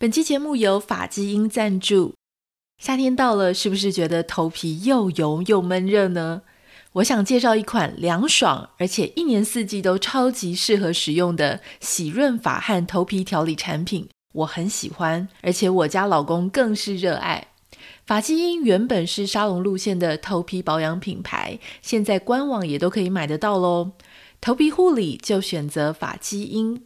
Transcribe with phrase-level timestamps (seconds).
[0.00, 2.14] 本期节目由法基因赞助。
[2.78, 6.40] 夏天到了，是不是觉得头皮又油又闷热呢？
[6.92, 14.08] 我想介绍一款凉爽，而且一年四季都超级适合使用的洗润发和头皮调理产品。
[14.32, 17.48] 我很喜欢，而且我家老公更是热爱。
[18.06, 23.90] 发基因原本是沙龙路线的头皮保养品牌，现在官网也都可以买得到喽。
[24.40, 26.82] 头皮护理就选择法基因。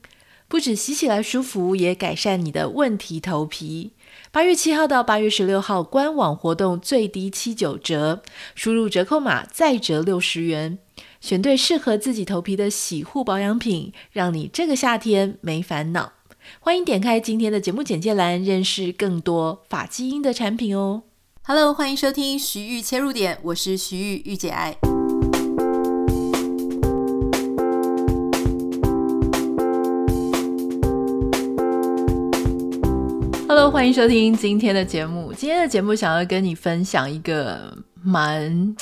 [0.55, 3.91] 不止洗起来舒服，也改善你的问题头皮。
[4.31, 8.23] 八月七号到八月十六号，官网活动最低七九折，
[8.55, 10.79] 输入折扣码再折六十元，
[11.21, 16.13] 选对适合自己头皮的洗护保养品，让你这个夏天没烦恼。
[16.61, 21.03] 欢迎点开今天的节目简介栏，认识更多发基因的产品哦。
[21.43, 24.77] Hello，欢迎收听徐玉切入点，我是徐玉，御姐爱。
[33.57, 35.33] Hello，欢迎收听今天的节目。
[35.33, 38.75] 今天的节目想要跟你分享一个蛮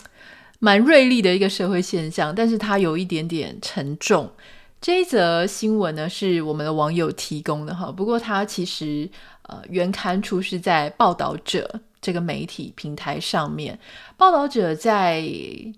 [0.61, 4.33] 蛮锐利的一个社会现象，但是它有一点点沉重。
[4.81, 9.07] 这一则新闻呢是我们的网友提供的哈，不过它其实
[9.43, 13.79] 呃原刊出是在报道者这个媒体平台上面。
[14.17, 15.23] 报道者在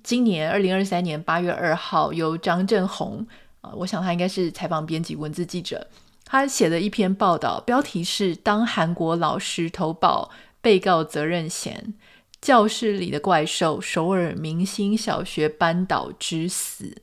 [0.05, 3.27] 今年二零二三年八月二号由张正宏
[3.61, 5.85] 啊、呃，我想他应该是采访编辑、文字记者。
[6.25, 10.31] 他写的一篇报道，标题是“当韩国老师投保
[10.61, 11.95] 被告责任险，
[12.41, 16.97] 教室里的怪兽，首尔明星小学班导之死”。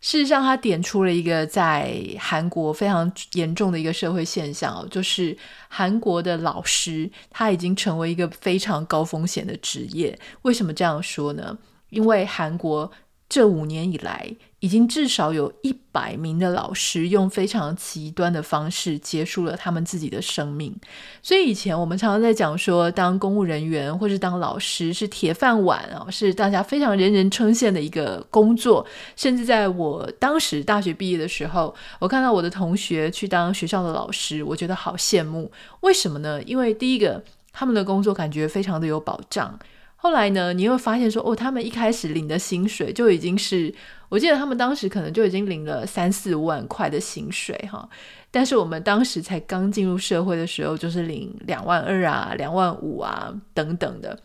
[0.00, 5.36] 事实上，他点出了一个在韩国非常严重的一个社会现象，就是
[5.68, 10.16] 韩国的老师他已经成为一个非常高风险的职业。
[10.42, 11.58] 为什么这样说呢？
[11.90, 12.92] 因为韩国。
[13.28, 20.74] 这五年以来，已经至少有一百名的老师用非常极端的方式结束了他们自己的生命。
[21.22, 28.84] 所以以前我们常常在讲说，当公务人员或是当老师是铁饭碗啊，是大家非常人人称羡的一个工作。
[29.14, 35.52] 甚至在我当时大学毕业的时候，我看到我的同学去当学校的老师，我觉得好羡慕。
[35.80, 36.42] 为什么呢？
[36.44, 39.58] 因为第一个，他们的工作感觉非常的有保障。
[40.06, 43.74] 后来呢，你会发现说，哦，他们一开始领的薪水就已经是，
[44.08, 47.88] 我记得他们当时可能就已经领了三四万块的薪水哈。
[48.30, 54.16] 但是我们当时才刚进入社会的时候，就是领两万二啊、两万五啊等等的。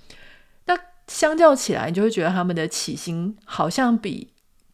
[0.67, 0.77] 那
[1.07, 4.27] 相较起来，你就会觉得他们的起薪好像比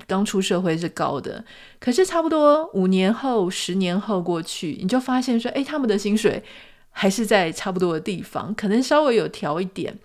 [0.05, 1.45] 刚出社会是高的。
[1.79, 6.43] 可是差不多五年后、十年后过去，你就发现说，哎，他们的薪水
[6.91, 9.97] 还是在差不多的地方，可能稍微有调一点。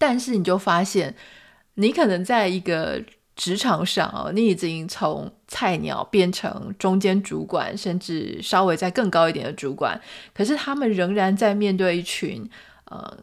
[0.00, 1.14] 但是你就发现，
[1.74, 3.04] 你可能在一个
[3.36, 10.00] 职场上哦，你已经从菜鸟变成中间主管，甚至稍微再更高一点的主管。
[10.32, 12.48] 可是他们仍然在面对一群
[12.86, 13.18] 呃，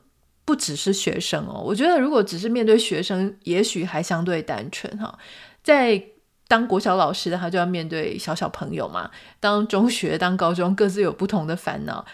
[0.45, 1.59] 不只是学生哦。
[1.65, 5.17] 我觉得如果只是面对学生，也许还相对单纯哈。
[5.63, 5.99] 在
[6.47, 9.09] 当国小老师的他就要面对小小朋友嘛，
[9.39, 12.05] 当中学、当高中各自有不同的烦恼。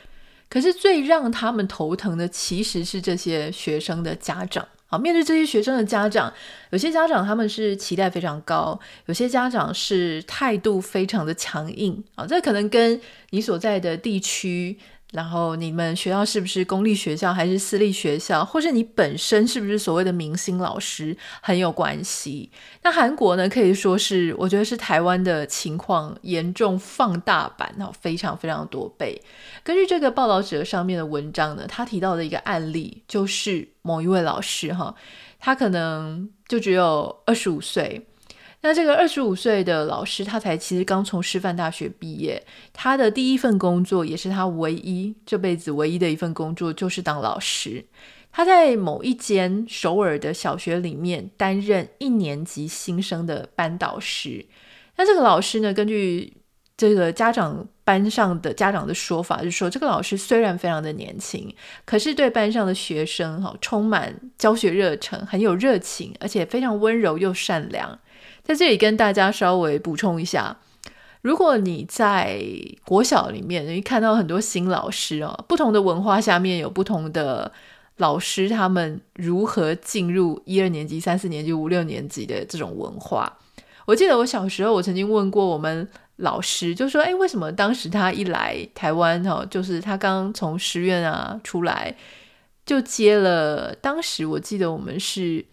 [0.53, 4.63] 可是最让他们头疼的，其实是这些学生的家长。
[4.85, 6.31] 好，面对这些学生的家长，
[6.69, 12.03] 有些家长他们是期待非常高，有些家长是态度非常的强硬。
[12.13, 14.77] 啊，这可能跟你所在的地区。
[15.13, 22.51] 然后你们学校是不是公立学校还是私立学校，或是你本身是不是所谓的明星老师很有关系。
[22.81, 29.21] 那韩国呢，可以说是我觉得是台湾的情况严重放大版，哈，非常非常多倍。
[29.63, 34.95] 根据这个报道者上面的文章呢，他提到的一个案例就是某一位老师哈，
[35.39, 38.07] 他可能就只有二十五岁。
[38.65, 42.41] 那这个二十五岁的老师，他才其实刚从师范大学毕业，
[42.71, 47.85] 他的第一份工作也是他唯一这辈子唯一的一份工作，就是当老师。
[48.31, 54.45] 他在某一间首尔的小学里面担任一年级新生的班导师。
[54.95, 56.33] 那这个老师呢，根据
[56.77, 67.99] 这个家长班上的家长的说法，就是说这个老师虽然非常的年轻，可是对班上的学生哈充满教学热忱，很有热情，而且非常温柔又善良。
[68.43, 70.57] 在这里跟大家稍微补充一下，
[71.21, 72.43] 如果你在
[72.83, 77.49] 国小里面，你看到很多新老师哦，不同的文化下面有不同的
[77.97, 83.39] 老师，他们如何进入一二年级、三四年级、五六年级的这种文化。
[83.85, 85.87] 我记得我小时候，我曾经问过我们
[86.17, 91.95] 老师，就说：“哎，为什么当时他一来台湾，哈，就是他刚从师院啊出来，
[92.65, 93.73] 就接了。
[93.75, 95.45] 当时我记得我们是。”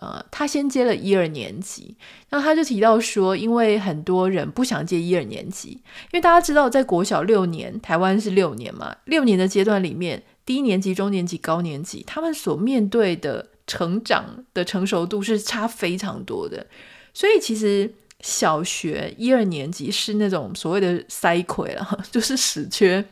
[0.00, 1.96] 呃，他先接了一二年级，
[2.30, 16.64] 那他就提到说，因为很多人不想接一二年级，因为大家知道，在国小六年，台湾是六年嘛，六年的阶段里面，低年级、中年级、高年级，他们所面对的成长的成熟度是差非常多的，
[17.12, 23.04] 所以其实小学一二年级是那种所谓的塞亏了， 就是死缺，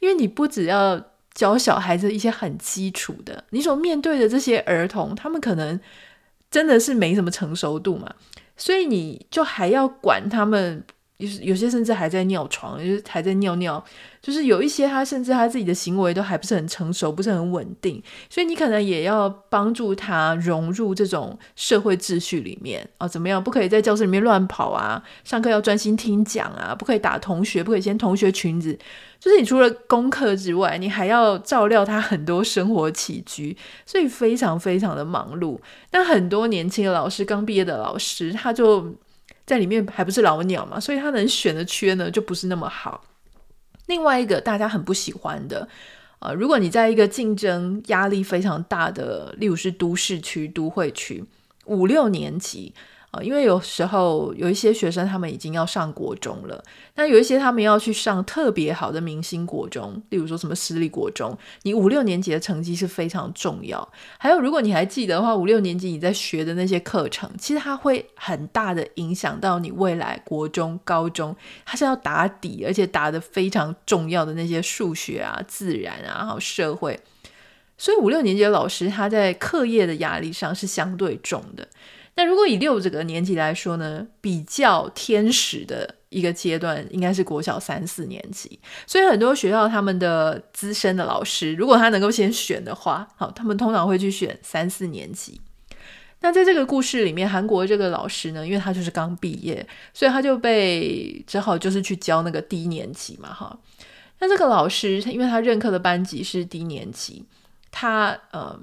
[0.00, 1.02] 因为你不只要
[1.32, 5.80] 教小孩子一些很基础的，你所面对的这些儿童，他们可能。
[6.50, 8.12] 真的是没什么成熟度嘛，
[8.56, 10.84] 所以你就还要管他们，
[11.18, 13.84] 有有些甚至还在尿床，就是还在尿尿。
[14.22, 23.42] 就是有一些他甚至他自己的行为都还不是很成熟，不是很稳定，所以你可能也要帮助他融入这种社会秩序里面啊，怎么样？
[23.42, 28.78] 不可以在教室里面乱跑啊，上课要专心听讲啊，不可以打同学，不可以掀同学裙子。
[29.18, 35.58] 就是你除了功课之外，你还要照料他很多生活起居，所以非常非常的忙碌。
[35.90, 38.94] 但很多年轻的老师，刚毕业的老师，他就
[39.46, 43.02] 在里面还不是老鸟嘛，所以他能选的缺呢就不是那么好。
[43.90, 45.68] 另外一个大家很不喜欢的，
[46.20, 51.24] 呃，如果你在一个竞争压力非常大的，例如是都市区、都会区，
[51.64, 52.72] 五六年级。
[53.10, 56.62] 啊，因为有时候有一些学生他们已经要上国中了，
[56.94, 63.92] 那有一些他们要去上特别好的明星国中，例如说什么私立国中，你五六年级的成绩是非常重要。
[64.16, 71.34] 还有，如果你还记得的话，五六年级你在学的那些课程，其实它会很大的影响到你未来国中、高中，
[71.64, 77.00] 它是要打底，而且打得非常重要的那些数学啊、自然啊，还有社会。
[77.76, 81.66] 所以五六年级的老师他在课业的压力上是相对重的。
[82.16, 95.40] 那如果以六这个年级来说呢，比较天使的一个阶段应该是国小三四年级，所以很多学校他们的资深的老师，如果他能够先选的话，好，他们通常会去选三四年级。
[96.20, 103.58] 那在这个故事里面，韩国这个老师呢，因为他就是刚毕业，所以他就被只好就是去教那个低年级嘛，哈。
[104.18, 107.24] 那这个老师，因为他任课的班级是低年级，
[107.70, 108.60] 他呃。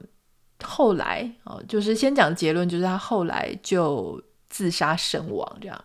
[0.63, 5.83] 后来哦，就是先讲结论，就是他后来就自杀身亡这样。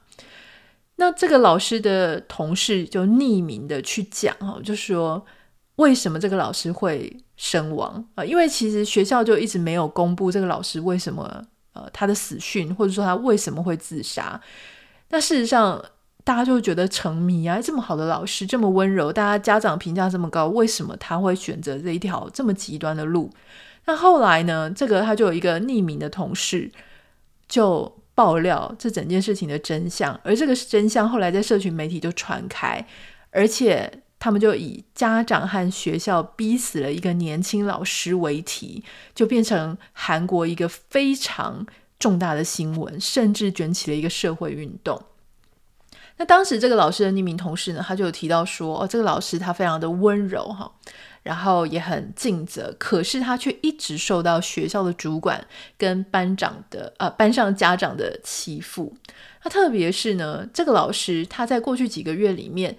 [0.96, 5.24] 那这个老师的同事就匿名的去讲哦，就说
[5.76, 8.24] 为什么这个老师会身亡啊？
[8.24, 11.42] 因为其实学校就一直没有公布这个老师为什么
[11.72, 14.40] 呃他的死讯，或者说他为什么会自杀。
[15.08, 15.82] 那事实上
[16.24, 23.30] 大家就觉得沉迷啊，这么好的老师这么温柔，大家家长评价这么高，为什么他会选择这一条这么极端的路？
[23.84, 24.70] 那后来呢？
[24.70, 26.70] 这个他就有一个匿名的同事
[27.48, 32.86] 就爆料这整件事情的真相，而这个真相后来在社群媒体就传开，
[33.30, 38.84] 而且他们就以家长和学校逼死了一个年轻老师为题，
[39.14, 41.66] 就变成韩国一个非常
[41.98, 45.02] 重大的新闻，甚至卷起了一个社会运动。
[46.18, 50.70] 那当时这个老师的匿名同事呢，他就有提到说：“哦，这个老师他非常的温柔，哈。”
[51.22, 55.46] 然后也很尽责，可是他却一直受到学校的主管
[55.78, 58.96] 跟班长的呃班上家长的欺负。
[59.44, 62.76] 那特别是呢，这个老师他在过去几个月里面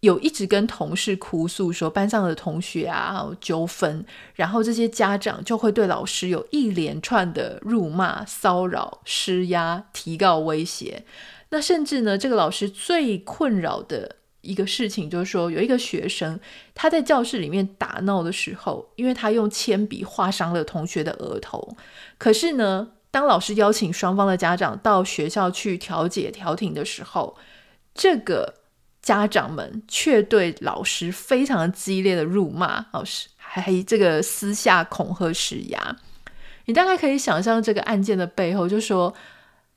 [0.00, 11.04] 有一直跟同事哭诉说班上的同学啊纠纷，然后这些家长就会对老师有一连串的辱骂、骚扰、施压、提告威胁。
[11.50, 14.16] 那甚至呢，这个老师最困扰的。
[14.46, 16.38] 一个事情就是说，有一个学生
[16.74, 21.76] 他在教室里面打闹的时候，因为他用铅笔划伤了同学的额头。
[22.16, 27.36] 可是呢，当老师邀请双方的家长到学校去调解调停的时候，
[27.92, 28.54] 这个
[29.02, 35.96] 家长们却对老师非常激烈的辱骂，老师还这个私下恐吓施压。
[36.66, 39.12] 你大概可以想象这个案件的背后，就说。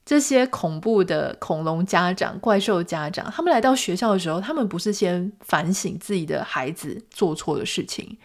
[0.09, 8.17] 这些恐怖的恐龙家长、怪兽家长，他们来到学校的时候，他们不是先反省自己的孩子做错的事情，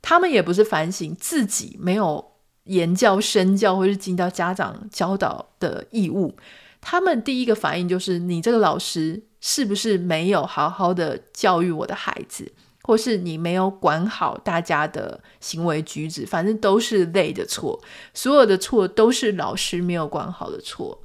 [0.00, 2.24] 他们也不是反省自己没有
[2.66, 6.36] 言教、身教或是尽到家长教导的义务。
[6.80, 16.24] 他们第一个反应就是：你这个老师是不是没有好好的教育我的孩子，或是你没有管好大家的行为举止？
[16.24, 21.00] 反正都是累的错，所有的错都是老师没有管好的错。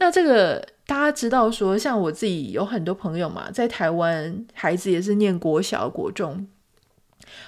[0.00, 6.48] 那这个大家知道说，像我自己有很多朋友嘛，在台湾孩子也是念国小、国中。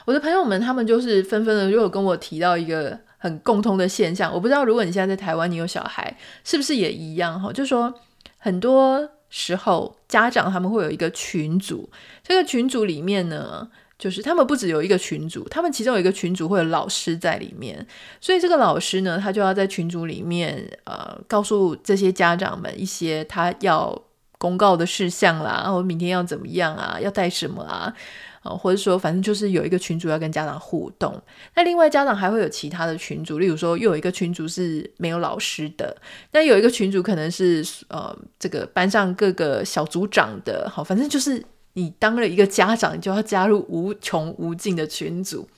[0.05, 7.53] 我的朋友们他们就是纷纷的就有跟我提到一个很共通的现象，我不知道如果你现在在台湾，你有小孩，是不是也一样哈？
[7.53, 7.93] 就说
[8.39, 11.91] 很多时候家长他们会有一个群组，
[12.23, 13.69] 这个群组里面呢。
[14.03, 17.87] 就是他们不只有一个群组，他们其中有一个群组会有老师在里面，
[18.21, 23.97] 所以这个老师呢，他就要在群组里面，呃，告诉这些家长们一些他要
[24.39, 27.95] 公告的事项啦，然后明天要怎么样啊，要带什么啊，
[28.43, 31.23] 呃，或者说反正就是有一个群组要跟家长互动。
[31.55, 35.97] 那另外家长还会有其他的群组，例如说又有一个群组是没有老师的，
[36.33, 41.41] 那有一个群组可能是呃这个班上各个小组长的，好，反正就是。
[41.75, 45.49] 你当了一个家长，就要加入无穷无尽的群组。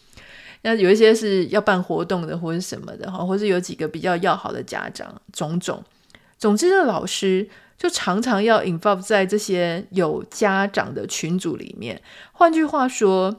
[0.63, 5.83] 那有一些是要办活动的，或者什么的哈，或是有几个比较要好的家长，种种。
[6.39, 12.01] 总之，这老师就常常要 involve 在这些有家长的群组里面。
[12.33, 13.37] 换句话说，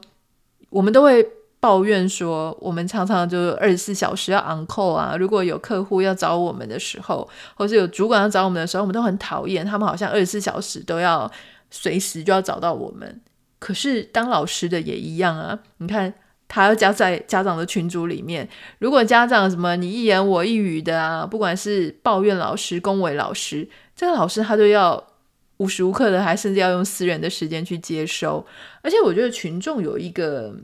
[0.70, 1.26] 我们都会
[1.58, 5.16] 抱怨说，我们常常就二十四小时要 on call 啊。
[5.18, 11.28] 如果有客户要找我们的时候，或是有主管要找我们的时候，我们都很讨厌他们，好像二十四小时都要。
[11.70, 13.20] 随时就要找到我们，
[13.58, 15.58] 可是当老师的也一样啊！
[15.78, 16.14] 你看，
[16.48, 25.12] 他要加在家长的群组里面，如果家长什么你一言我一语的啊，不管是抱怨老师、恭维老师，这个老师他都要
[25.58, 28.46] 无时无刻的，还甚至要用私人的时间去接收。
[28.82, 30.54] 而且我觉得群众有一个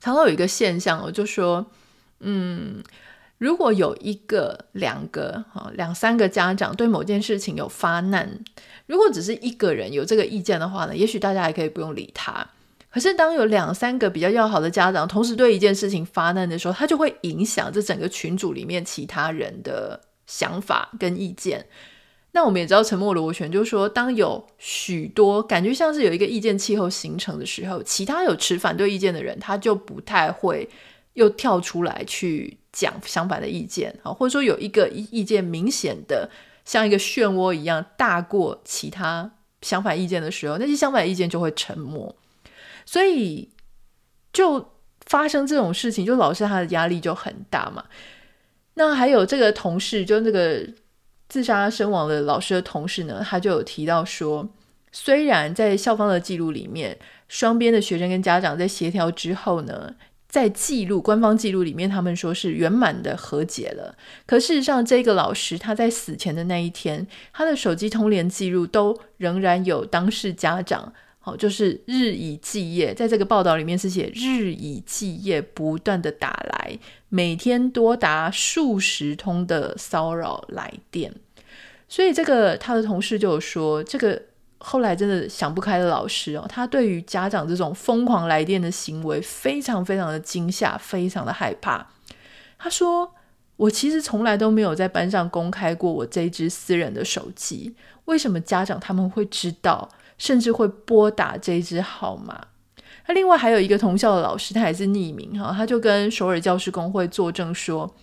[0.00, 1.64] 常常有一个现象，我就说，
[2.20, 2.82] 嗯。
[3.44, 8.26] 如果有一个、两个、哈两三个家长对某件事情有发难，
[8.86, 12.48] 如果只是一个人有这个意见的话呢，也许大家还可以不用理他。
[12.90, 21.66] 可是当有两三个比较要好的家长同时对一件事情发难的时候，他就会影响这整个群组里面其他人的想法跟意见。
[22.32, 30.66] 那我们也知道沉默螺旋，就是说，当有许多感觉像是有一个意见气候形成的时候，其他有持反对意见的人，他就不太会
[31.14, 32.58] 又跳出来去。
[32.76, 36.28] 讲相反的意见啊，或者说有一个意见明显的
[36.64, 39.30] 像一个漩涡一样大过其他
[39.62, 42.16] 相反意见的时候，那些相反意见就会沉默，
[42.84, 43.48] 所以
[44.32, 44.72] 就
[45.06, 47.84] 发生这种事情，就老师他的压力就很大嘛。
[48.74, 50.66] 那还有这个同事，就那个
[51.28, 54.48] 自杀身亡的老师的同事呢，他就有提到说，
[54.90, 59.94] 虽然在校方的记录里面，双边的学生跟家长在协调之后呢。
[60.34, 63.96] 在记录官方记录里面，他们说是圆满的和解了。
[64.26, 81.14] 可事实上，这个老师他在死前的那一天，他的手机通联记录都仍然有当事家长，好，就是日以继夜，在这个报道里面是写日以继夜不断的打来，每天多达数十通的骚扰来电。
[81.88, 84.20] 所以这个他的同事就有说这个。
[84.66, 91.86] 后来真的想不开的老师哦，他对于家长这种疯狂来电的行为非常非常的惊吓，非常的害怕。
[92.58, 93.12] 他说
[93.56, 97.74] ：“我其实从来都没有在班上公开过我这一支私人的手机，
[98.06, 102.40] 为什么家长他们会知道，甚至会拨打这一支号码？”
[103.06, 107.94] 那另外还有一个同校的老师，他也是匿名哈，他就跟首尔教师工会作证说。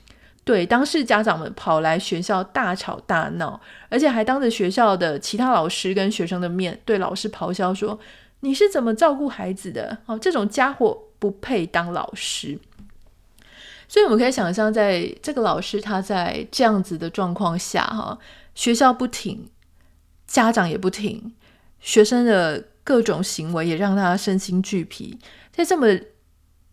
[0.44, 8.00] 对，当时家长们跑来学校大吵大闹，而且还当着学校的其他老师跟学生的面对老师咆哮说
[8.42, 10.00] ：“你是怎么照顾孩子的？
[10.08, 12.58] 哦，这种家伙不配当老师。”
[13.88, 18.18] 所以我们可以想象，在这个老师他在这样子的状况下，哈，
[18.56, 19.48] 学校不停，
[20.26, 21.34] 家长也不停，
[21.80, 25.20] 学生的各种行为也让他身心俱疲，
[25.52, 25.88] 在这么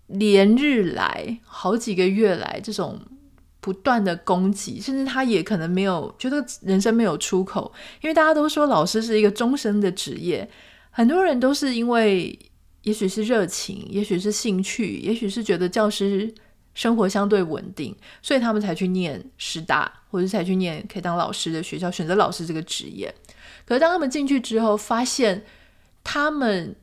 [0.06, 2.98] 连日来好几个月来这种。
[3.68, 7.70] 不断的攻击，甚至他也可能没有觉得人生没有出口，
[8.00, 10.48] 因为大家都说老师是一个终身的职业，
[10.88, 12.38] 很多人都是因为
[12.84, 16.32] 也许是热情，也许是兴趣，也许是觉得教师
[16.72, 23.14] 生活相对稳定，所以他们才去念师大，或者才去念可以当老师的学校，选择老师这个职业。
[23.66, 25.44] 可是当他们进去之后，发现
[26.02, 26.74] 他们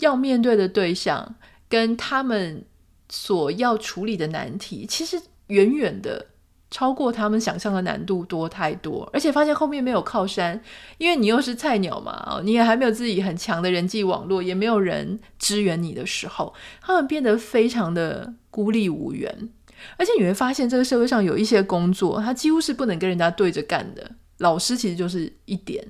[0.00, 1.36] 要面对的对象
[1.70, 2.62] 跟他们
[3.08, 6.26] 所要处理的难题，其实远远的。
[6.74, 10.60] 超过他们想象的难度多太多，而且发现后面没有靠山，
[10.98, 19.48] 因为你又是菜鸟嘛，你也还没有自己很强的人际网络，也没有人支援你的时候，他们变得非常的孤立无援。
[19.96, 24.10] 而且你会发现，这个社会上有一些工作，他几乎是不能跟人家对着干的。
[24.38, 25.86] 老师其实就是一点。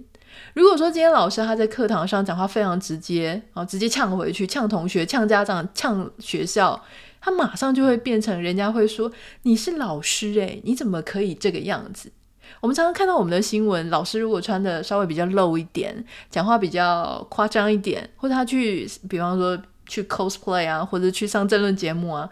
[0.52, 6.78] 如果说今天老师他在课堂上讲话非常直接，啊，直接呛回去，呛同学，呛家长，呛学校。
[7.24, 9.10] 他马上就会变成人家会说，
[9.44, 12.12] 你是老师诶，你怎么可以这个样子？
[12.60, 22.28] 我们常常看到我们的新闻，老师如果穿的稍微比较露一点，讲话比较夸张一点，或者他去，比方说去 cosplay 啊，或者去上政论节目啊，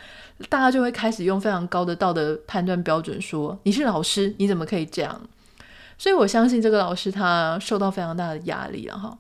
[0.51, 5.19] 大家就会开始用非常高的道德判断标准说，你是老师，你怎么可以这样？
[5.97, 9.17] 所以我相信这个老师他受到非常大的压力了哈。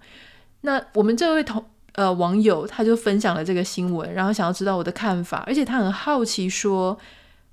[0.61, 6.99] 那我们这位同呃网友他就分享了这个新闻，然后想要知道我的看法，而且他很好奇说，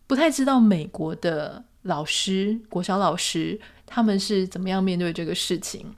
[0.07, 5.95] 不太知道美国的老师、国小老师他们是怎么样面对这个事情。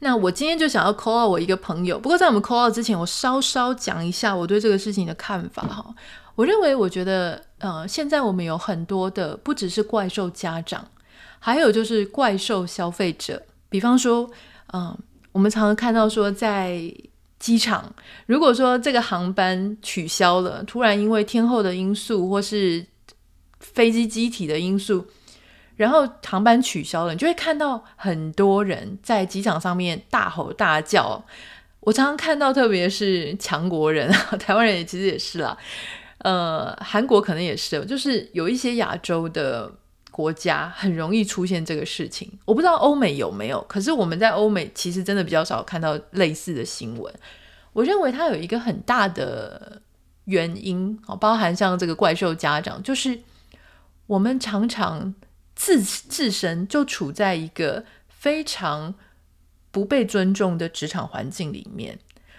[0.00, 5.94] 那我今天就想要 call 我一个朋友，不过在我们 call 之前，我稍稍讲一下我对这个事情的看法哈。
[6.36, 10.88] 我认为，我觉得，呃，现在我们有很多的，不只是怪兽家长，
[11.40, 13.42] 还有就是怪兽消费者。
[13.68, 14.30] 比方说，
[14.72, 14.96] 嗯、
[15.32, 16.80] 我们常常看到说，在
[17.38, 17.94] 机场，
[18.26, 22.84] 如果说这个航班取消了，突然因为天候的因素或是
[23.60, 25.06] 飞机机体的因素。
[25.76, 31.24] 然后航班取消了，你就会看到很多人在机场上面大吼大叫。
[31.78, 35.56] 我常常看到，特别是强国人啊， 台湾人也其实也是啦，
[36.18, 39.72] 呃，韩国可能也是，就是有一些亚洲的
[40.18, 42.28] 国家很容易出现这个事情。
[42.44, 47.14] 我不知道欧美有没有，可是我们在欧美其实真的比较少看到类似的新闻。
[47.72, 49.80] 我认为它有一个很大的
[50.24, 53.20] 原因，哦包含像这个怪兽家长，就是
[54.08, 55.14] 我们常常。
[55.60, 58.94] 自自身就处在一个非常
[59.72, 61.98] 不被尊重的职场环境里面，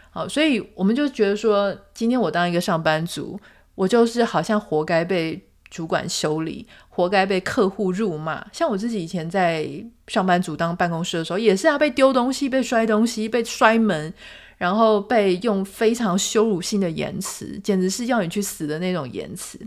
[0.09, 3.37] 好，所以我们就觉得说，今天我当一个上班族，
[3.75, 8.45] 我就是好像活该被主管修理，活该被客户辱骂。
[8.51, 9.67] 像我自己以前在
[10.07, 14.13] 上班族当办公室的时候，也是啊，被丢东西、被摔东西、被摔门，
[14.57, 19.59] 然后被用非常羞辱性的言辞，简直是要你去死的那种言辞。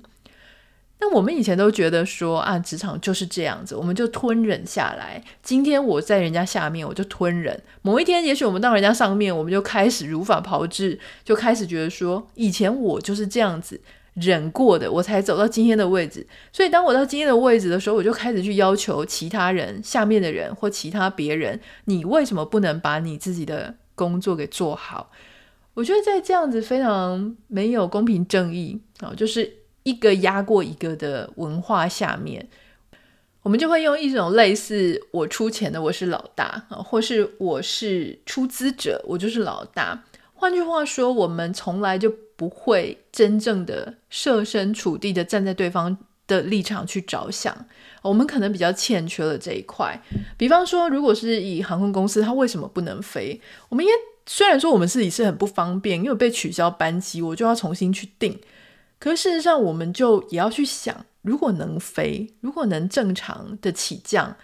[1.04, 5.20] 那我们以前都觉得说啊，职场就是这样子，我们就吞忍下来。
[5.42, 7.60] 今天我在人家下面，我就吞忍。
[7.82, 13.80] 某一天，也许我们到人家上面，我们就开始如法炮制，就开始觉得说，以前我就是这样子
[14.14, 16.26] 忍过的，我才走到今天的位置。
[16.52, 25.10] 所以，当我到今天的位置的时候，我就开始去要求其他人、下面的人或其他别人，你为什么不能把你自己的工作给做好？
[25.74, 29.58] 我觉得在这样子非常没有公平正义啊，就是。
[29.84, 32.48] 一个压过一个的文化下面，
[33.42, 40.04] 我们就会用一种类似“我出钱的，我是老大”啊，或是“我是出资者，我就是老大”。
[40.34, 45.96] 换句话说，我们从来就不会真正的设身处地的站在对方
[46.26, 47.56] 的立场去着想。
[48.02, 49.96] 我们可能比较欠缺了这一块。
[50.36, 53.40] 比方说，如果是以航空公司，它为什么不能飞？
[53.68, 53.94] 我们应该
[54.26, 58.36] 虽然说我们自己是很不方便，因为被取消班机，我就要重新去订。
[58.98, 64.36] 可是事实上，我们就也要去想，如果能飞，如果能正常的起降，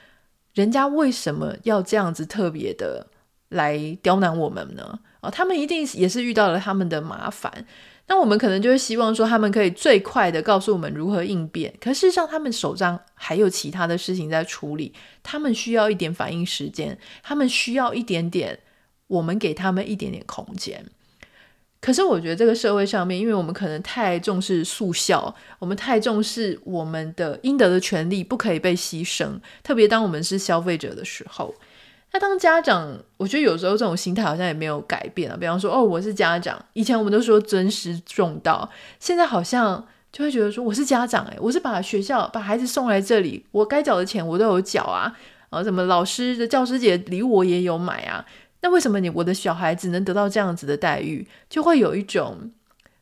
[0.55, 3.09] 人家为什么要这样子特别的
[3.49, 5.01] 来刁难我们呢？
[5.21, 7.67] 哦，他们一定也是遇到了他们的麻烦。
[8.09, 11.73] 那我们可能就会希望说，他们可以最快的告诉我们如何应变。
[11.79, 14.93] 可事实上，他们手上还有其他的事情在处理，
[15.23, 18.59] 他们需要一点反应时间，他们需要一点点，
[19.07, 20.87] 我们给他们一点点空间。
[21.81, 29.39] 可是我觉得这个社会上面，因为我们可能太重视速效，我们太重视我们的应得的权利不可以被牺牲。
[29.63, 31.55] 特别当我们是消费者的时候，
[32.13, 35.37] 那当家长，我觉得有时候这种心态好像也没有改变啊。
[35.39, 38.69] 比方说，哦，我是家长，以前我们都说尊师重道，
[38.99, 45.15] 现在好像就会觉得说，我是家长，诶，我是把学校把孩子送来这里，我该缴的钱我都有缴啊，
[45.51, 48.25] 啊，什么老师的教师节礼我也有买啊。
[48.63, 52.51] 那为什么你我的小孩子能得到这样子的待遇，就会有一种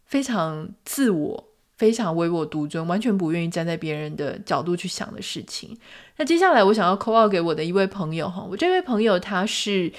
[0.05, 5.79] 非常自我、非常唯我独尊，完全不愿意站在别人的角度去想的事情？
[6.17, 9.93] 那接下来我想要 call out 给我的一位朋友哈，我这位朋友他是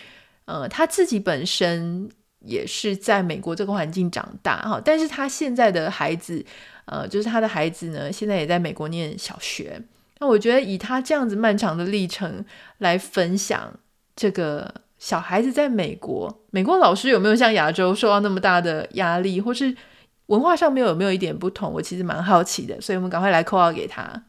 [0.45, 6.45] 呃他自己本身也是在美国这个环境长大哈，但是他现在的孩子
[6.85, 9.81] 呃就是他的孩子呢，现在也在美国念小学。
[10.19, 12.43] 那我觉得以他这样子漫长的历程
[12.79, 13.73] 来分享
[14.15, 14.73] 这个。
[14.99, 19.77] 小孩子在美国，美国老师有没有像亚洲受到那么大的压力，或是
[20.25, 21.71] 文化上面有没有一点不同？
[21.71, 24.23] 我其实蛮好奇的，所以我们赶快来 call out 给他。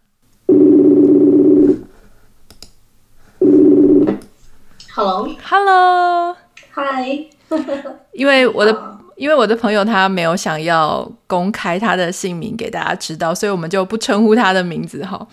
[4.99, 7.29] Hello，Hello，Hi。
[8.13, 8.77] 因为我的
[9.15, 15.29] 因为我的朋友他没有想要公开他的姓名给大家知道，所以我们就不称呼他的名字哈。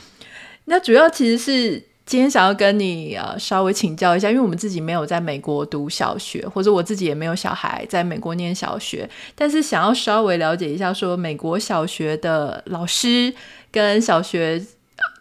[0.66, 1.84] 那主要其实是。
[2.06, 13.34] 今天想要跟你呃稍微请教一下，因为我们自己没有在美国读小学，或者我自己也没有小孩在美国念小学，但是想要稍微了解一下，说美国小学的老师
[13.72, 14.64] 跟小学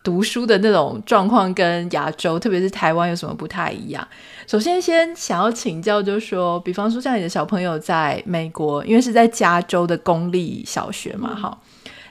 [0.02, 4.07] 读书的那种状况跟亚洲，特别是台湾有什么不太一样？
[4.46, 11.59] 首先，先想要请教，就是说，比方说像你的小朋友在美国，因为是在加州的公立小学嘛，哈，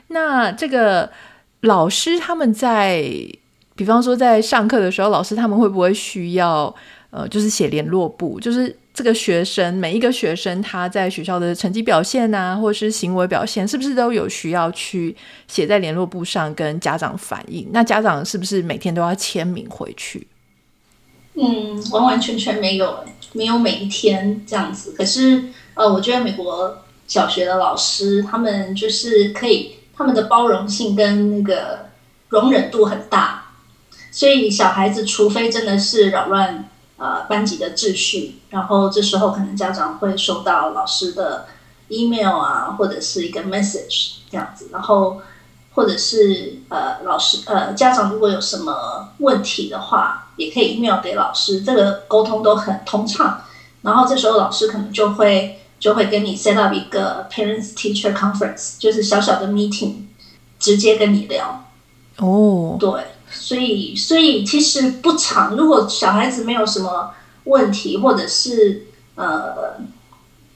[0.08, 1.10] 那这个
[1.60, 3.04] 老师他们在。
[3.76, 6.72] 比方说，在上课的时候，老师他们会不会需要
[7.10, 8.38] 呃，就是写联络簿？
[8.38, 15.16] 就是这个学生每一个学生他在学校的成绩表现啊，或是行为表现，是不是都有需要去
[15.48, 17.68] 写在联络簿上跟家长反映？
[17.72, 20.24] 那家长是不是每天都要签名回去？
[21.34, 24.92] 嗯，完完全全没有，没有每一天这样子。
[24.96, 25.44] 可是
[25.74, 31.90] 呃，我觉得美国小学的老师他们就是可以，他们的包容性跟那个
[32.28, 33.52] 容忍度很大，
[34.10, 36.68] 所以小孩子除非真的是扰乱。
[36.96, 41.46] 呃，班级的秩序，然后这时候可能家长会收到老师的
[41.88, 45.20] email 啊，或者是一个 message 这样子，然后
[45.74, 53.42] 或者是呃老师呃家长如果有什么问题的话，也可以 email 给老师，这个沟通都很通畅。
[53.82, 59.94] 然后这时候老师可能就会就会跟你 set up 一个 parents teacher conference，就是小小的 meeting，
[60.58, 61.64] 直接跟你聊。
[62.18, 62.90] 哦，对。
[63.36, 65.56] 所以，所以其实不长。
[65.56, 67.10] 如果小孩子没有什么
[67.44, 69.74] 问题，或者是呃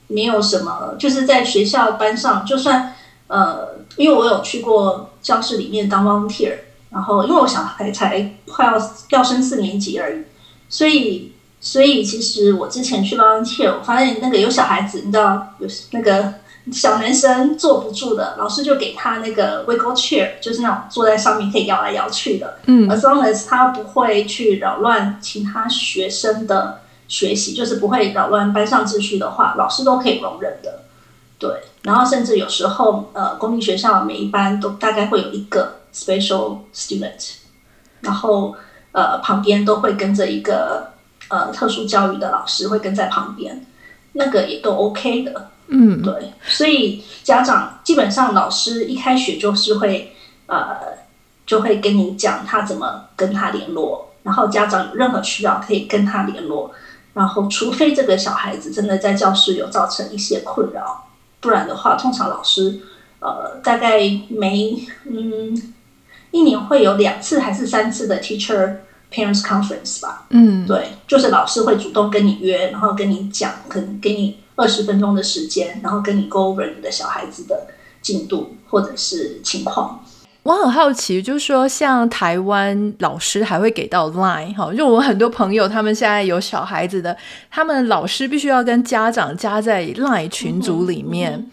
[0.07, 2.95] 没有什么，就是在学校班上，就算
[3.27, 6.53] 呃，因为我有去过教室里面当 volunteer，
[6.89, 10.23] 然后因为我小孩才快要要升四年级而已，
[10.69, 16.33] 所以，所以其实我之前去 volunteer，我发现那个有小孩子，你知道有那个。
[16.71, 22.59] 小男生坐不住的，老师就给他那个 wiggle chair，就是那种坐在上面可以摇来摇去的。
[22.65, 30.81] 嗯，as long as 他不会去扰乱其他学生的学习，就是不会扰乱班上秩序的话，老师都可以容忍的。
[31.39, 31.49] 对，
[31.81, 37.33] 然后甚至有时候，呃，公立学校每一班都大概会有一个 special student，
[38.01, 38.55] 然后
[38.91, 40.93] 呃，旁边都会跟着一个
[41.29, 43.65] 呃特殊教育的老师会跟在旁边，
[44.13, 45.51] 那个也都 OK 的。
[45.71, 50.15] 嗯，对，所以家长基本上老师一开学就是会
[50.47, 50.97] 呃，
[51.45, 56.71] 就会跟你讲他怎么跟他联络，然后家长有任何需要可以跟他联络，
[57.13, 61.07] 然后除非这个小孩子真的在教室有造成一些困扰，
[61.39, 62.79] 不然的话，通常老师
[63.19, 63.99] 呃大概
[64.29, 65.75] 没嗯
[66.31, 68.77] 一年会有两次还是三次的 teacher
[69.13, 74.37] parents conference 吧，嗯，对，就是老师会主动跟你约，然后跟你讲，可能给你。
[74.59, 77.65] 二十分钟的时间，然后跟你 go over 你的小孩子的
[78.01, 80.03] 进度或者是情况。
[80.43, 87.15] 我很好奇，就是说，像台湾老师还会给到 line 哈，就我很多朋友他们现在有小孩子的，
[87.49, 91.31] 他们老师必须要跟家长加在 line 群组里面。
[91.31, 91.51] 嗯嗯、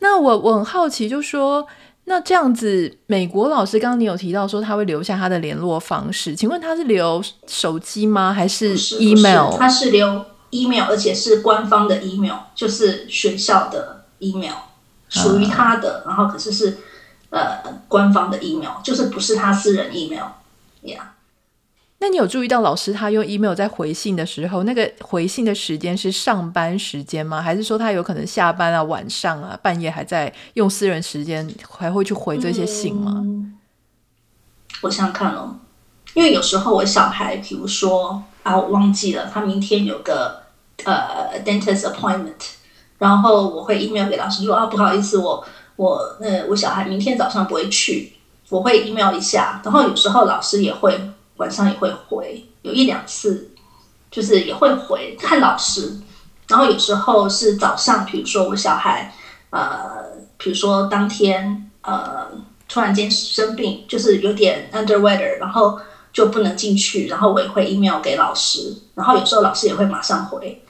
[0.00, 1.64] 那我我很好奇，就是说，
[2.08, 8.32] 那这样子，美国老师刚刚你有提到说他会留下他的联络方式，请问他是留手机吗？
[8.32, 9.56] 还是 email？
[9.56, 10.24] 他是留。
[10.50, 14.54] email，而且是官方的 email，就是学校的 email，
[15.10, 16.78] 属于他的，然后可是是
[17.28, 20.24] 呃官方的 email，就是不是他私人 email，
[20.84, 21.17] 呀、yeah。
[22.00, 27.42] 那你有注意到老师他用 email 在回信的时候，那个回信的时间是上班时间吗？
[27.42, 33.24] 还是说他有可能下班啊、晚上啊、半夜还在用私人时间还会去回这些信吗？
[34.82, 35.58] 我想想看哦，
[36.14, 38.22] 因为有时候我小孩，比如说。
[38.44, 40.40] 啊，我忘记了，他明天有个
[40.84, 42.32] 呃 dentist appointment，
[42.96, 45.44] 然后我会 email 给老师说啊，不好意思，我
[45.76, 48.14] 我呃我小孩明天早上不会去，
[48.48, 50.98] 我会 email 一下，然后有时候老师也会
[51.38, 53.50] 晚上也会回，有一两次
[54.10, 55.98] 就是也会回看老师，
[56.46, 59.12] 然后有时候是早上，比如说我小孩
[59.50, 60.04] 呃，
[60.36, 62.28] 比如说当天呃
[62.68, 65.80] 突然间生病，就是有点 under weather，然后。
[66.10, 70.64] 就不能进去，然后我也会 email 给老师，然后有时候老师也会马上回，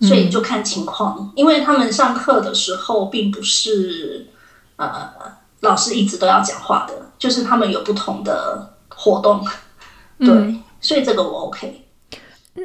[0.00, 4.28] 所以就看情况，因为他们上课的时候并不是
[4.76, 5.10] 呃
[5.60, 9.44] 老师一直都要讲话的，就是他们有不同的活动，
[10.18, 11.82] 对，嗯、所以这个我 OK。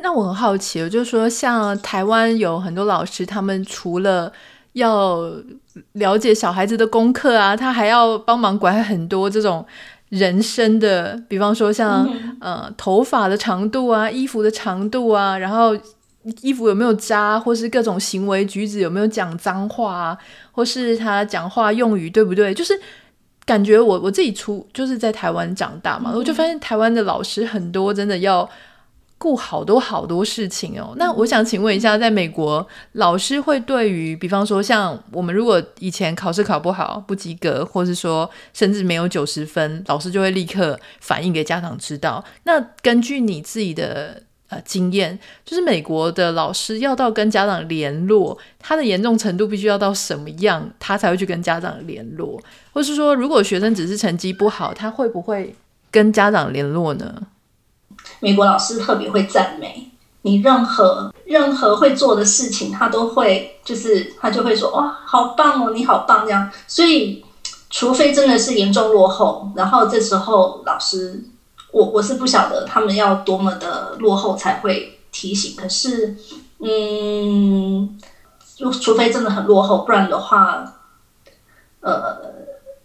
[0.03, 4.31] 那我很好奇，就是说像台湾有很多老师，他们除了
[4.73, 5.31] 要
[5.93, 9.65] 了解小孩子的功课啊，他还要帮忙管很多这种。
[10.09, 15.77] 人生的，比方说像、嗯、呃头发的长度啊，衣服的长度啊，然后
[16.41, 20.17] 衣服有没有扎，或是各种行为举止有没有讲脏话啊，
[20.51, 22.51] 或是他讲话用语对不对？
[22.51, 22.73] 就是
[23.49, 28.47] 感觉我我自己出就是在台湾长大嘛，嗯、我就发现台湾的老师很多真的要。
[29.21, 30.93] 顾好多好多事情哦。
[30.95, 42.23] 那我想请问一下，在美国，老师会对于，比方说像我们如果以前考试考不好、不及格，或是说甚至没有九十分，老师就会立刻反映给家长知道。
[42.43, 52.39] 那根据你自己的呃经验，就是美国的老师要到跟家长联络，他的严重程度必须要到什么样，他才会去跟家长联络？
[52.73, 55.55] 或是说，如果学生只是成绩不好，他会不会
[55.91, 57.13] 跟家长联络呢？
[58.19, 66.49] 美国老师特别会赞美，你任何任何会做的事情，他都会就是他就会说哇，好棒哦，你好棒这样。
[66.67, 67.23] 所以，
[67.69, 71.23] 除非真的是严重落后，然后这时候老师，
[71.71, 75.55] 我我是不晓得他们要多么的落后才会提醒。
[75.55, 76.15] 可是，
[76.59, 77.97] 嗯，
[78.55, 80.65] 就除非真的很落后，不然的话，
[81.81, 82.17] 呃，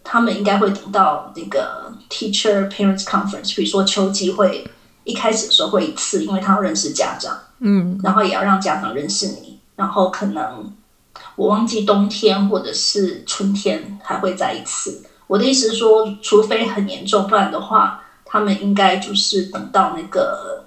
[0.03, 4.69] 他们应该会等到那个 Teacher Parents Conference，比如说秋季会。
[5.07, 10.73] 一开始的时候会一次，因为他要认识家长，嗯，然后也要让家长认识你，然后可能
[11.35, 15.03] 我忘记冬天或者是春天还会再一次。
[15.27, 20.65] 我的意思是说，除非很严重，不然的话，他们应该就是等到那个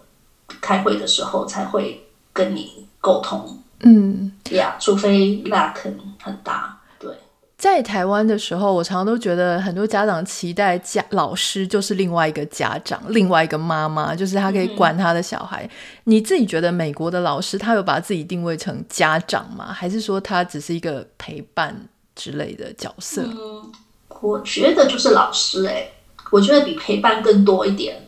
[0.61, 5.75] 开会的时候才会跟你沟通，嗯，呀，yeah, 除非 lack
[6.23, 6.79] 很大。
[6.99, 7.11] 对
[7.57, 15.65] 在台湾的时候，我常常都觉得很多家长期待家老师就是另外一个家长，另外一个妈妈，就是他可以管他的小孩。
[15.65, 15.71] 嗯、
[16.05, 19.73] 你自己觉得美国的老师他有把自己定位成家长吗？
[19.73, 21.75] 还是说他只是一个陪伴
[22.15, 23.23] 之类的角色？
[23.23, 23.73] 嗯，
[24.21, 25.93] 我觉得就是老师哎、欸，
[26.31, 28.07] 我觉得比陪伴更多一点。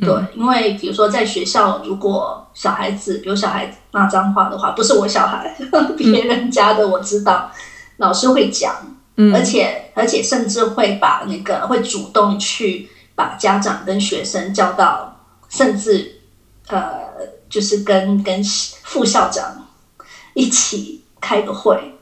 [0.00, 5.56] 对，嗯、因为比如说在学校，如果小孩子，比如小孩子骂脏话的话，不是我小孩，
[5.96, 7.50] 别人家的，我知道。
[7.52, 7.58] 嗯
[7.98, 8.76] 老师会讲，
[9.16, 16.20] 嗯，而且而且甚至会把那个会主动去把家长跟学生叫到，甚至
[16.68, 16.78] 呃，
[17.50, 18.40] 就是跟跟
[18.84, 19.66] 副校长
[20.34, 21.98] 一起开个会，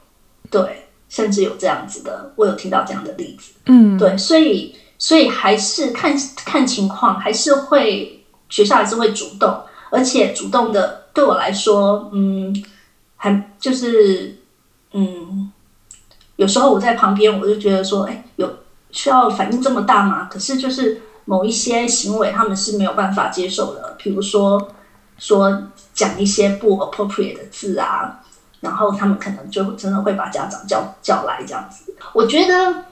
[0.51, 12.55] 对，甚至有这样子的，我有听到这样的例子，嗯，对，所以所以还是看看情况，还是会学校还是会主动，而且主动的对我来说，嗯，
[13.17, 14.39] 还就是
[14.93, 15.53] 嗯。
[16.37, 18.59] 有时候我在旁边，我就觉得说，哎，有
[18.91, 20.29] 需要反应这么大吗？
[20.31, 23.97] 可是就是某一些行为，他们是没有办法接受的。
[23.97, 24.69] 比如说，
[25.19, 25.63] 说
[25.95, 28.21] 讲一些不 appropriate 的字啊，
[28.61, 31.95] 然后他们可能就真的会把家长叫叫来这样子。
[32.13, 32.85] 我觉得，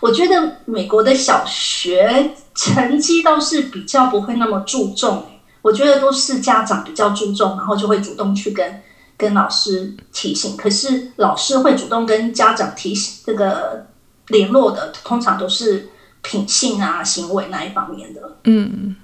[0.00, 5.26] 我觉得美国的小学成绩倒是比较不会那么注重，
[5.62, 8.82] 我觉得都是家长比较注重，然后就会主动去跟。
[9.20, 13.84] 跟老师提醒，可是老师会主动跟家长提醒这个
[14.28, 15.88] 联络的，通常都是
[16.22, 18.36] 品性啊、行为那一方面的。
[18.44, 18.94] 嗯，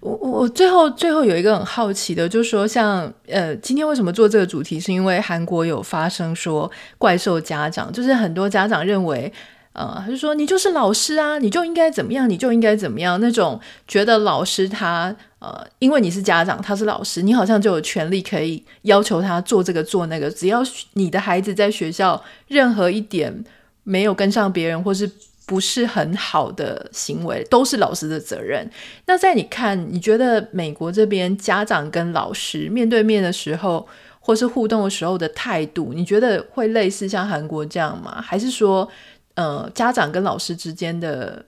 [0.00, 9.32] 我我最后最后有一个很好奇的，就是说像呃，今天为什么做这个主题，是因为韩国有发生说怪兽家长，就是很多家长认为。
[9.74, 13.18] 呃，他就说你就是老师啊，你就应该怎么样，你就应该怎么样。
[13.22, 13.58] 那种
[13.88, 20.30] 觉得老师他呃，因为你是家长，他是老师，你好像就有权利可以要求他做这个做那个。
[20.30, 23.44] 只要你的孩子在学校任何一点
[23.82, 25.10] 没有跟上别人，或是
[25.46, 28.70] 不是很好的行为，都是老师的责任。
[29.06, 33.88] 那在你看，你觉得美国这边家长跟老师面对面的时候，
[34.20, 38.20] 或是互动的时候的态度，你觉得会类似像韩国这样吗？
[38.20, 38.86] 还是说？
[39.34, 41.44] 呃，家长跟老师之间的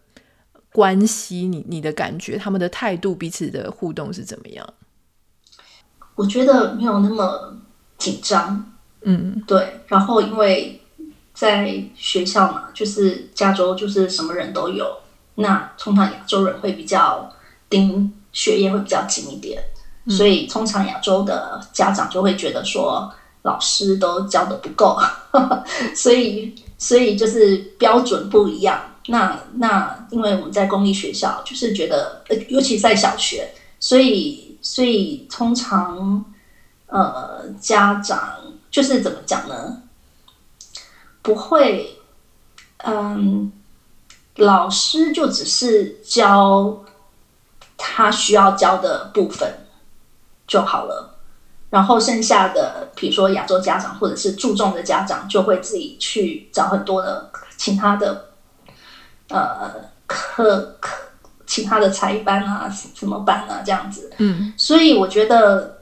[0.73, 4.67] 关系，你你的感觉，他们的态度，彼此的互动是怎么样？
[6.15, 7.57] 我觉得没有那么
[7.99, 9.81] 紧张，嗯，对。
[9.89, 10.81] 然后因为
[11.35, 15.01] 在学校嘛，就是加州，就是什么人都有。
[15.35, 17.31] 那通常亚洲人会比较
[17.69, 19.63] 盯学业，会比较紧一点，
[20.07, 24.99] 嗯，所以通常亚洲的家长就会觉得说，老师都教的不够，
[25.95, 26.55] 所以。
[26.79, 28.91] 所以就是标准不一样。
[29.07, 36.25] 那那因为我们在公立学校，就是觉得呃，尤其在小学，所以所以通常
[36.87, 38.39] 呃家长
[38.71, 39.83] 就是怎么讲呢？
[41.21, 41.99] 不会，
[42.79, 43.53] 嗯，
[44.37, 46.83] 老师就只是教
[47.77, 49.67] 他需要教的部分
[50.47, 51.14] 就好了。
[51.75, 58.27] 然后剩下的，比如说亚洲家长或者是注重的家长，就会自己去找很多的其他的，
[59.29, 61.09] 呃，课课
[61.45, 64.13] 其他的才艺班啊，什么班啊，这样子。
[64.19, 65.79] 嗯，所以我觉得，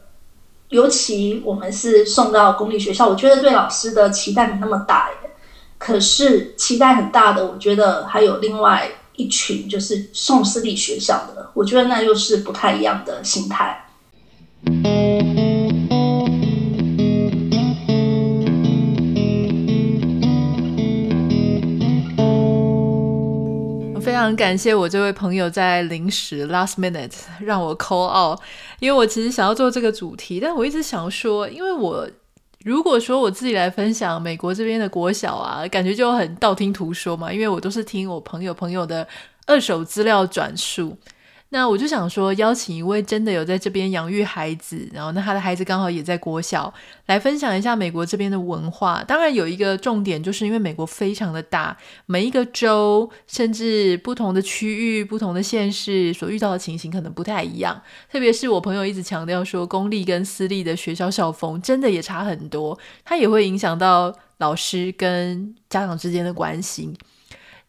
[0.70, 5.30] 尤其我们是送到公立学校，我觉得对老师的期待没那么大耶。
[5.76, 13.78] 可是期待很大的，我觉得还有另外一群，就是送私立学校的，我觉得那又是不太一样的心态。
[14.64, 14.91] 非
[24.22, 27.12] 非常感谢我这位朋友在临时 last minute
[27.44, 28.38] 让我 call out，
[28.78, 32.08] 因为我其实想要做这个主题，但我一直想说，因为我
[32.64, 39.04] 如果说我自己来分享美国这边的国小啊，感觉就很道听途说嘛，因为我都是听我朋友朋友的
[39.46, 40.96] 二手资料转述。
[41.54, 46.72] 那我就想说，邀请一位真的有在这边养育孩子，然后那他的孩子刚好也在国小，
[47.04, 49.04] 来分享一下美国这边的文化。
[49.06, 57.78] 当然有一个重点，就是因为美国非常的大，每一个州甚至不同的区域、不同的县市所遇到的情形可能不太一样。
[58.10, 66.94] 特别是我朋友一直强调说，公立跟私立的学校校风真的也差很多，它也会影响到老师跟家长之间的关系。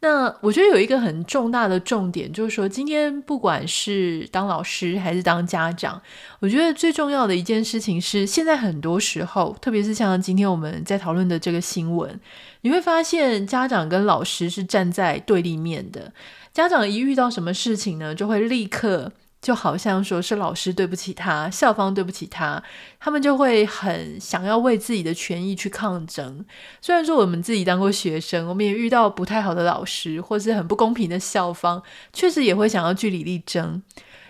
[0.03, 6.01] 那我觉得有一个很重大的重点，就是说，今天不管是当老师还是当家长，
[6.41, 12.19] 我觉得最重要的一件事情是，现在很多时候，特别是像今天我们在讨论的这个新闻，
[12.63, 16.11] 你会发现家长跟老师是站在对立面的。
[16.51, 19.13] 家长一遇到什么事情呢，就会立刻。
[19.43, 22.63] 就好像说是老师对不起他，校方对不起他，
[22.97, 26.45] 他们就会很想要为自己的权益去抗争。
[26.81, 33.83] 虽然说我们自己当过学生，我们也遇到不太好的老师，或是很不公平的校方，确实也会想要据理力争。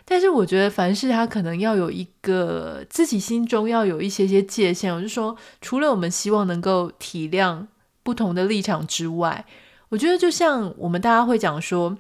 [0.04, 4.92] 但是我觉得凡事他可能要有一个自己心中要有一些些界限。
[4.94, 7.68] 我就说，除了我们希望能够体谅
[8.02, 9.46] 不同的立场之外，
[9.90, 11.96] 我觉得就像我们大家会讲说。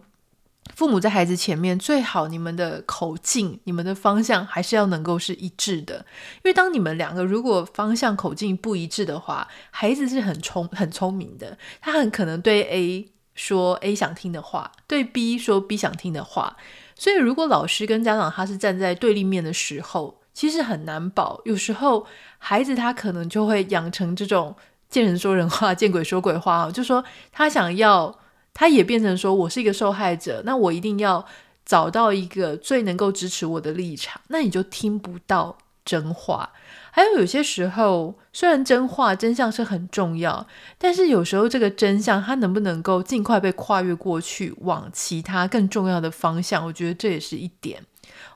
[0.76, 5.98] 父母在孩子前面，最好你们的口径、你们的方向还是要能够是一致的。
[6.38, 16.58] 因为当你们两个如果方向口径不一致的话，孩子是很聪很聪明的，他很可能对 A 说 A 想听的话，对 B 说 B 想听的话。
[16.96, 21.42] 所以如果老师跟家长他是站在对立面的时候，其实很难保。
[21.46, 22.08] 有时候
[22.40, 24.56] 孩子他可能就会养成这种
[24.90, 28.23] 见人说人话、见鬼说鬼话，就说他想要。
[28.54, 31.26] 他也变成说，我是一个受害者，那我一定要
[31.66, 36.52] 找到一个最能够支持我的立场，那你就听不到真话。
[36.92, 40.46] 还有有些时候，虽然真话、真相是很重要，
[40.78, 47.84] 但是有时候这个真相它能不能够尽快被跨越过去，往其他更重要的方向，我觉得这也是一点。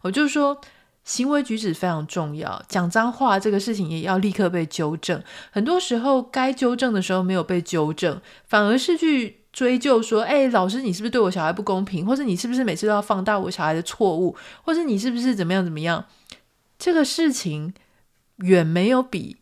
[0.02, 0.60] 我就是说，
[1.04, 5.22] 行为举止非常重要，讲脏话这个事情也要立刻被纠正。
[5.52, 9.37] 很多时候该纠正的时候没有被纠正，反而是去。
[9.58, 12.06] 追究说：“哎，老师，你是不是对我小孩不公平？
[12.06, 14.36] 或者你是不是每次都要放大我小孩的错误？
[14.64, 16.06] 或者你是不是怎么样怎么样？
[16.78, 17.74] 这个事情
[18.36, 19.38] 远没有比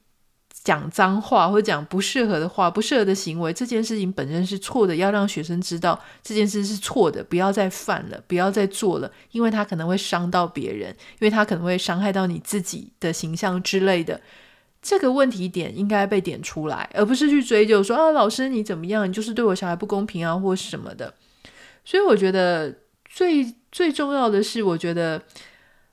[0.63, 4.95] 讲脏话或者讲不适合的话、不适合的行为这件事情本身是错的。
[4.95, 14.21] 要让学生知道这件事是错的，不要再犯了，不要再做了，因为他可能会伤到别人，因为他可能会伤害到你自己的形象之类的。”
[14.87, 19.09] 这个问题点应该被点出来，而不是去追究说啊，老师你怎么样？
[19.09, 21.11] 你就是对我小孩不公平啊，或是什么的。
[21.83, 22.71] 所以我觉得
[23.09, 25.23] 最最重要的是，我觉得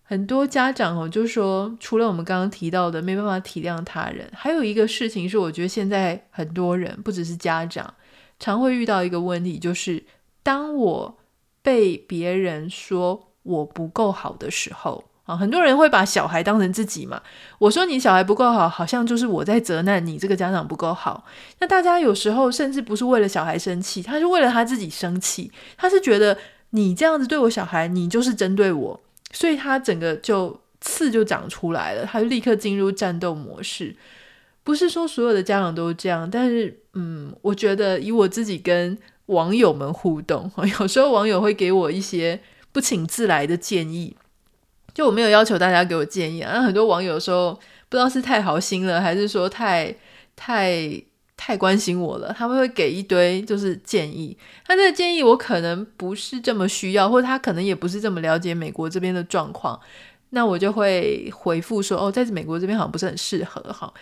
[0.03, 7.95] 很多家长哦，就是说，除了我们刚刚提到的没办法体谅他人，还有一个事情是，我觉得现在很多人不只是家长，
[8.39, 10.05] 常会遇到一个问题，就是
[10.43, 11.19] 当我
[11.63, 15.05] 被别人说我不够好的时候。
[15.37, 17.21] 很多人会把小孩当成自己嘛。
[17.59, 21.25] 我说你小孩不够好，好像就是我在责难你这个家长不够好。
[21.61, 25.51] 那大家有时候甚至不是为了小孩生气，他是为了他自己生气。
[25.77, 26.37] 他是觉得
[26.71, 29.01] 你这样子对我小孩，你就是针对我，
[29.33, 33.95] 所以他整个就刺就长出来了，他就立刻进入战斗模式。
[34.65, 42.41] 不是说所有的家长都这样，但是嗯，我觉得以我自己跟网友们互动， 有时候网友会给我一些
[42.71, 44.17] 不请自来的建议。
[44.95, 47.53] 就我没有要求大家给我建议啊，很多网友说
[47.89, 49.95] 不知道是太好心了，还是说太
[50.37, 51.03] 太
[51.37, 54.37] 太关心我了，他们会给一堆就是建议。
[54.67, 59.81] 他这个建议我可能不是这么需要，或者他可能也不是这么了解美国这边的状况，
[60.31, 63.93] 那我就会回复说哦，在美国这边好像不是很适合哈。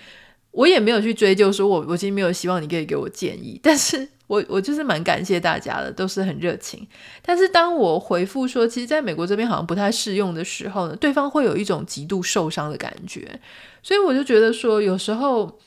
[0.51, 4.09] 我也没有去追究说我我其实没有希望你可以给我建议，但是。
[4.31, 6.87] 我我就是蛮感谢大家的，都是很热情。
[7.21, 13.41] 但是当我回复说，其实在美国这边好像不太适用的时候呢，对方会有一种极度受伤的感觉。
[13.83, 15.59] 所以我就觉得说，有时候，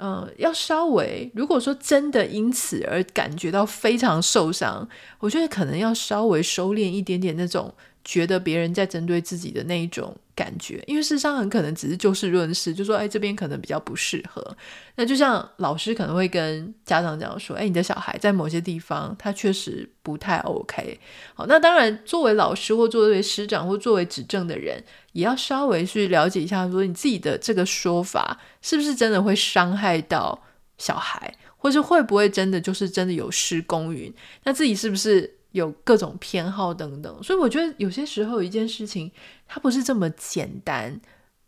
[0.00, 4.88] 嗯、要稍微，如果说真的因此而感觉到非常受伤，
[5.20, 7.72] 我觉得可能要稍微收敛一点点那种。
[8.04, 14.56] 觉得别人在针对自己的那一种感觉，因为事实上很可能只是就事论事，就说哎，这边可能比较不适合。
[14.94, 21.00] 那就像老师可能会跟家长讲说，哎，你的小孩在某些地方他确实不太 OK。
[21.34, 30.40] 好，那当然作为老师或作为师长或作为指正的人，也要稍微去了解一下，说你自己的这个说法是不是真的会伤害到
[30.78, 34.14] 小孩，或是会不会真的就是真的有失公允？
[34.44, 35.34] 那自己是不是？
[35.52, 39.10] 有各种偏好等等，所以我觉得有些时候一件事情
[39.48, 41.00] 它不是这么简单，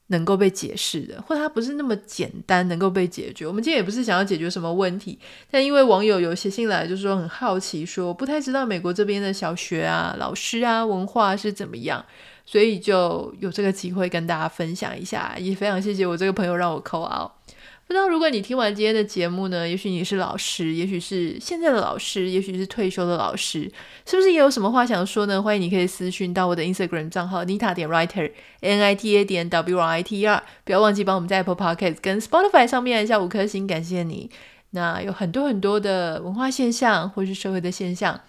[0.06, 3.46] 能够被解释的，或者它不是那么简单能够被解决。
[3.46, 5.18] 我们今天也不是想要解决什么问题，
[5.50, 12.04] 但因为网友有写信来，就是说很好奇说，不太知道美国这边的小学啊、老师啊、文化是怎么样，
[12.44, 15.36] 所以就有这个机会跟大家分享一下。
[15.38, 17.30] 也非常谢谢我这个朋友让我扣。
[17.90, 23.68] 不知道如果你听完今天的节目呢，也许你是老师，也许是现在的老师，也许是退休的老师，
[24.06, 25.42] 是不是也有什么话想说呢？
[25.42, 31.38] 欢迎你可以私讯到我的 Instagram 账号 Nita 点 Writer，N I T A 点 W R I T E R，不要忘记帮我们在
[31.38, 34.30] Apple Podcast 跟 Spotify 上面按下五颗星，感谢你。
[34.70, 38.20] 那有很多很多的文化现象或是社会的现象。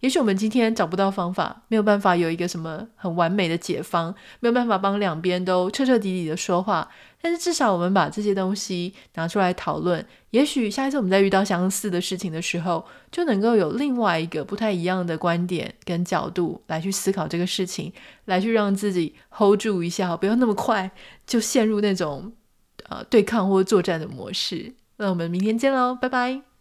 [0.00, 6.88] 也许我们今天找不到方法，没有办法有一个什么很完美的解方，没有办法帮两边都彻彻底底的说话。
[7.20, 17.92] 但是至少我们把这些东西拿出来讨论，也许下一次我们在遇到相似的事情的时候，就能够有另外一个不太一样的观点跟角度来去思考这个事情，
[18.26, 20.88] 来去让自己 hold 住一下，不要那么快
[21.26, 22.32] 就陷入那种
[22.88, 24.74] 呃对抗或作战的模式。
[24.98, 26.55] 那我们明天见喽，拜拜。